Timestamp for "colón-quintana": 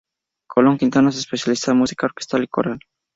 0.47-1.11